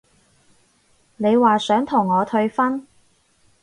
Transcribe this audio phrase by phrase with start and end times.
[1.17, 2.87] 你話想同我退婚？